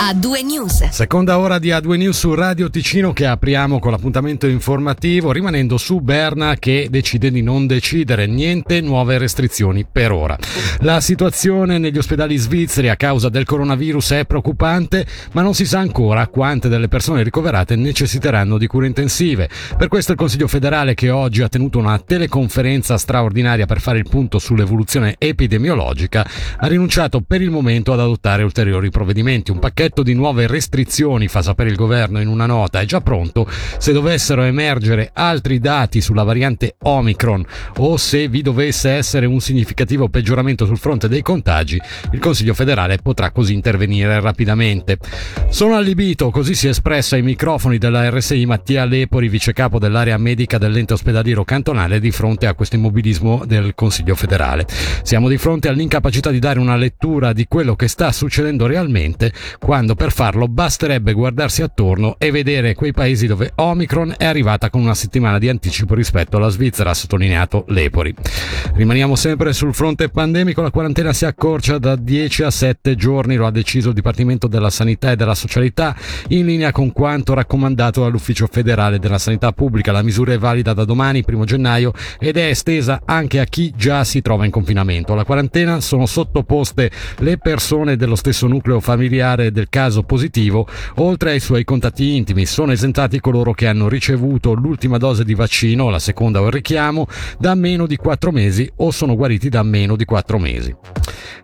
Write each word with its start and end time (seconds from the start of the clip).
A2 0.00 0.42
News. 0.46 0.88
Seconda 0.88 1.38
ora 1.38 1.58
di 1.58 1.68
A2 1.68 1.98
News 1.98 2.20
su 2.20 2.32
Radio 2.32 2.70
Ticino 2.70 3.12
che 3.12 3.26
apriamo 3.26 3.78
con 3.78 3.90
l'appuntamento 3.90 4.46
informativo 4.46 5.30
rimanendo 5.30 5.76
su 5.76 6.00
Berna 6.00 6.56
che 6.56 6.88
decide 6.88 7.30
di 7.30 7.42
non 7.42 7.66
decidere 7.66 8.26
niente 8.26 8.80
nuove 8.80 9.18
restrizioni 9.18 9.84
per 9.84 10.10
ora. 10.10 10.38
La 10.78 11.02
situazione 11.02 11.76
negli 11.76 11.98
ospedali 11.98 12.38
svizzeri 12.38 12.88
a 12.88 12.96
causa 12.96 13.28
del 13.28 13.44
coronavirus 13.44 14.12
è 14.12 14.24
preoccupante 14.24 15.04
ma 15.32 15.42
non 15.42 15.52
si 15.52 15.66
sa 15.66 15.80
ancora 15.80 16.26
quante 16.28 16.70
delle 16.70 16.88
persone 16.88 17.22
ricoverate 17.22 17.76
necessiteranno 17.76 18.56
di 18.56 18.66
cure 18.66 18.86
intensive. 18.86 19.50
Per 19.76 19.88
questo 19.88 20.12
il 20.12 20.18
Consiglio 20.18 20.48
federale 20.48 20.94
che 20.94 21.10
oggi 21.10 21.42
ha 21.42 21.48
tenuto 21.48 21.78
una 21.78 21.98
teleconferenza 21.98 22.96
straordinaria 22.96 23.66
per 23.66 23.82
fare 23.82 23.98
il 23.98 24.08
punto 24.08 24.38
sull'evoluzione 24.38 25.16
epidemiologica 25.18 26.26
ha 26.56 26.66
rinunciato 26.68 27.20
per 27.20 27.42
il 27.42 27.50
momento 27.50 27.92
ad 27.92 28.00
adottare 28.00 28.42
ulteriori 28.42 28.88
provvedimenti. 28.88 29.50
Un 29.50 29.58
pacchetto 29.58 29.88
pacchetto 29.90 30.02
di 30.02 30.14
nuove 30.14 30.46
restrizioni, 30.46 31.28
fa 31.28 31.42
sapere 31.42 31.68
il 31.68 31.76
governo 31.76 32.20
in 32.20 32.28
una 32.28 32.46
nota, 32.46 32.80
è 32.80 32.84
già 32.84 33.00
pronto 33.00 33.46
se 33.78 33.92
dovessero 33.92 34.42
emergere 34.42 35.10
altri 35.12 35.58
dati 35.58 36.00
sulla 36.00 36.22
variante 36.22 36.76
Omicron 36.82 37.44
o 37.78 37.96
se 37.96 38.28
vi 38.28 38.42
dovesse 38.42 38.90
essere 38.90 39.26
un 39.26 39.40
significativo 39.40 40.08
peggioramento 40.08 40.64
sul 40.64 40.78
fronte 40.78 41.08
dei 41.08 41.22
contagi, 41.22 41.80
il 42.12 42.20
Consiglio 42.20 42.54
federale 42.54 42.98
potrà 43.02 43.30
così 43.32 43.52
intervenire 43.52 44.20
rapidamente. 44.20 44.98
Sono 45.48 45.76
allibito, 45.76 46.30
così 46.30 46.54
si 46.54 46.68
è 46.68 46.70
espresso 46.70 47.16
ai 47.16 47.22
microfoni 47.22 47.78
della 47.78 48.08
RSI 48.08 48.46
Mattia 48.46 48.84
Lepori, 48.84 49.28
vice 49.28 49.52
capo 49.52 49.78
dell'area 49.78 50.16
medica 50.16 50.58
dell'ente 50.58 50.92
ospedaliero 50.92 51.44
cantonale, 51.44 51.98
di 51.98 52.12
fronte 52.12 52.46
a 52.46 52.54
questo 52.54 52.76
immobilismo 52.76 53.44
del 53.44 53.74
Consiglio 53.74 54.14
federale. 54.14 54.66
Siamo 55.02 55.28
di 55.28 55.36
fronte 55.36 55.68
all'incapacità 55.68 56.30
di 56.30 56.38
dare 56.38 56.60
una 56.60 56.76
lettura 56.76 57.32
di 57.32 57.46
quello 57.48 57.74
che 57.74 57.88
sta 57.88 58.12
succedendo 58.12 58.66
realmente 58.66 59.32
quando 59.58 59.79
quando 59.80 59.96
per 59.96 60.12
farlo 60.12 60.46
basterebbe 60.46 61.14
guardarsi 61.14 61.62
attorno 61.62 62.16
e 62.18 62.30
vedere 62.30 62.74
quei 62.74 62.92
paesi 62.92 63.26
dove 63.26 63.50
Omicron 63.54 64.14
è 64.18 64.26
arrivata 64.26 64.68
con 64.68 64.82
una 64.82 64.92
settimana 64.92 65.38
di 65.38 65.48
anticipo 65.48 65.94
rispetto 65.94 66.36
alla 66.36 66.50
Svizzera, 66.50 66.90
ha 66.90 66.94
sottolineato 66.94 67.64
Lepori. 67.68 68.14
Rimaniamo 68.74 69.16
sempre 69.16 69.54
sul 69.54 69.72
fronte 69.72 70.10
pandemico, 70.10 70.60
la 70.60 70.70
quarantena 70.70 71.14
si 71.14 71.24
accorcia 71.24 71.78
da 71.78 71.96
10 71.96 72.42
a 72.42 72.50
7 72.50 72.94
giorni, 72.94 73.36
lo 73.36 73.46
ha 73.46 73.50
deciso 73.50 73.88
il 73.88 73.94
Dipartimento 73.94 74.48
della 74.48 74.68
Sanità 74.68 75.12
e 75.12 75.16
della 75.16 75.34
Socialità, 75.34 75.96
in 76.28 76.44
linea 76.44 76.72
con 76.72 76.92
quanto 76.92 77.32
raccomandato 77.32 78.02
dall'Ufficio 78.02 78.48
federale 78.52 78.98
della 78.98 79.16
Sanità 79.16 79.50
Pubblica. 79.52 79.92
La 79.92 80.02
misura 80.02 80.34
è 80.34 80.38
valida 80.38 80.74
da 80.74 80.84
domani, 80.84 81.24
1 81.26 81.44
gennaio, 81.46 81.94
ed 82.18 82.36
è 82.36 82.48
estesa 82.48 83.00
anche 83.06 83.40
a 83.40 83.44
chi 83.44 83.72
già 83.74 84.04
si 84.04 84.20
trova 84.20 84.44
in 84.44 84.50
confinamento. 84.50 85.14
Alla 85.14 85.24
quarantena 85.24 85.80
sono 85.80 86.04
sottoposte 86.04 86.90
le 87.20 87.38
persone 87.38 87.96
dello 87.96 88.14
stesso 88.14 88.46
nucleo 88.46 88.80
familiare 88.80 89.50
del 89.52 89.68
caso 89.70 90.02
positivo, 90.02 90.68
oltre 90.96 91.30
ai 91.30 91.40
suoi 91.40 91.64
contatti 91.64 92.14
intimi, 92.16 92.44
sono 92.44 92.72
esentati 92.72 93.20
coloro 93.20 93.52
che 93.54 93.66
hanno 93.66 93.88
ricevuto 93.88 94.52
l'ultima 94.52 94.98
dose 94.98 95.24
di 95.24 95.34
vaccino, 95.34 95.88
la 95.88 95.98
seconda 95.98 96.42
o 96.42 96.46
il 96.46 96.52
richiamo, 96.52 97.06
da 97.38 97.54
meno 97.54 97.86
di 97.86 97.96
4 97.96 98.30
mesi 98.32 98.70
o 98.76 98.90
sono 98.90 99.16
guariti 99.16 99.48
da 99.48 99.62
meno 99.62 99.96
di 99.96 100.04
4 100.04 100.38
mesi. 100.38 100.76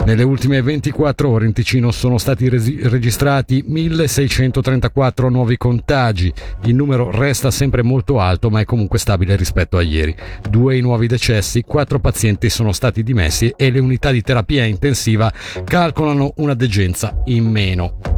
Nelle 0.04 0.22
ultime 0.22 0.62
24 0.62 1.28
ore 1.28 1.46
in 1.46 1.52
Ticino 1.52 1.90
sono 1.90 2.18
stati 2.18 2.48
resi- 2.48 2.78
registrati 2.82 3.64
1634 3.66 5.28
nuovi 5.28 5.56
contagi. 5.56 6.32
Il 6.64 6.74
numero 6.74 7.10
resta 7.10 7.50
sempre 7.50 7.82
molto 7.82 8.20
alto, 8.20 8.50
ma 8.50 8.60
è 8.60 8.64
comunque 8.64 8.98
stabile 8.98 9.36
rispetto 9.36 9.76
a 9.76 9.82
ieri. 9.82 10.14
Due 10.48 10.80
nuovi 10.80 11.06
decessi, 11.06 11.62
quattro 11.62 11.98
pazienti 11.98 12.50
sono 12.50 12.72
stati 12.72 13.02
dimessi 13.02 13.52
e 13.56 13.70
le 13.70 13.80
unità 13.80 14.10
di 14.10 14.22
terapia 14.22 14.64
intensiva 14.64 15.32
calcolano 15.64 16.34
una 16.36 16.54
degenza 16.54 17.22
in 17.24 17.50
meno. 17.50 18.15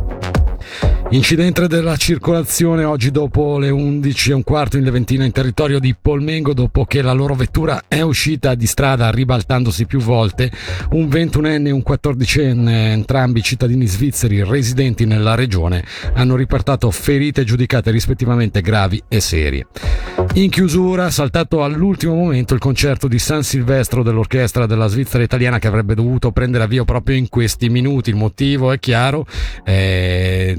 Incidente 1.10 1.68
della 1.68 1.96
circolazione 1.96 2.84
oggi 2.84 3.10
dopo 3.10 3.56
le 3.58 3.70
11 3.70 4.30
e 4.30 4.34
un 4.34 4.44
quarto 4.44 4.76
in 4.76 4.84
Leventina 4.84 5.24
in 5.24 5.32
territorio 5.32 5.78
di 5.78 5.96
Polmengo 5.98 6.52
dopo 6.52 6.84
che 6.84 7.00
la 7.00 7.12
loro 7.12 7.34
vettura 7.34 7.84
è 7.88 8.02
uscita 8.02 8.54
di 8.54 8.66
strada 8.66 9.10
ribaltandosi 9.10 9.86
più 9.86 10.00
volte. 10.00 10.50
Un 10.90 11.06
21enne 11.06 11.68
e 11.68 11.70
un 11.70 11.82
14enne, 11.86 12.90
entrambi 12.90 13.42
cittadini 13.42 13.86
svizzeri 13.86 14.44
residenti 14.44 15.06
nella 15.06 15.34
regione, 15.34 15.82
hanno 16.12 16.36
riportato 16.36 16.90
ferite 16.90 17.42
giudicate 17.42 17.90
rispettivamente 17.90 18.60
gravi 18.60 19.02
e 19.08 19.20
serie. 19.20 19.66
In 20.34 20.50
chiusura, 20.50 21.10
saltato 21.10 21.64
all'ultimo 21.64 22.14
momento 22.14 22.52
il 22.52 22.60
concerto 22.60 23.08
di 23.08 23.18
San 23.18 23.42
Silvestro 23.42 24.02
dell'orchestra 24.02 24.66
della 24.66 24.88
Svizzera 24.88 25.22
italiana 25.22 25.58
che 25.58 25.68
avrebbe 25.68 25.94
dovuto 25.94 26.32
prendere 26.32 26.64
avvio 26.64 26.84
proprio 26.84 27.16
in 27.16 27.30
questi 27.30 27.70
minuti. 27.70 28.10
Il 28.10 28.16
motivo 28.16 28.70
è 28.72 28.78
chiaro 28.78 29.26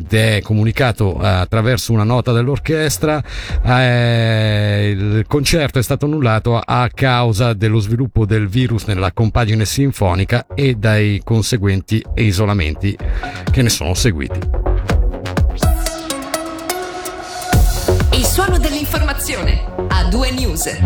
ed 0.10 0.14
è 0.14 0.42
comunicato 0.42 1.20
attraverso 1.20 1.94
una 1.94 2.04
nota 2.04 2.32
dell'orchestra. 2.32 3.22
Eh, 3.64 4.96
il 4.98 5.26
concerto 5.28 5.78
è 5.78 5.84
stato 5.84 6.06
annullato 6.06 6.60
a 6.60 6.90
causa 6.94 7.54
dello 7.54 7.80
sviluppo 7.80 8.26
del 8.26 8.48
virus 8.48 8.86
nella 8.86 9.12
compagine 9.12 9.66
sinfonica 9.66 10.48
e 10.56 10.74
dai 10.74 11.22
conseguenti 11.24 12.04
isolamenti 12.16 12.98
che 13.52 13.62
ne 13.62 13.70
sono 13.70 13.94
seguiti. 13.94 14.40
Il 18.14 18.26
suono 18.26 18.58
dell'informazione 18.58 19.64
a 19.88 20.10
due 20.10 20.32
news. 20.32 20.80